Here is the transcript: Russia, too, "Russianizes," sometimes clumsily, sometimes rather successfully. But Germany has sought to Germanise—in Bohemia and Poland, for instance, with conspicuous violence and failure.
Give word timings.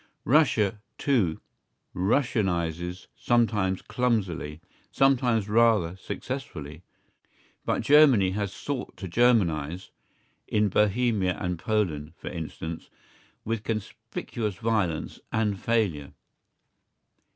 Russia, 0.25 0.81
too, 0.97 1.39
"Russianizes," 1.93 3.05
sometimes 3.15 3.83
clumsily, 3.83 4.59
sometimes 4.91 5.47
rather 5.47 5.95
successfully. 5.95 6.81
But 7.65 7.83
Germany 7.83 8.31
has 8.31 8.51
sought 8.51 8.97
to 8.97 9.07
Germanise—in 9.07 10.69
Bohemia 10.69 11.37
and 11.39 11.59
Poland, 11.59 12.13
for 12.17 12.29
instance, 12.29 12.89
with 13.45 13.61
conspicuous 13.63 14.55
violence 14.55 15.19
and 15.31 15.59
failure. 15.59 16.13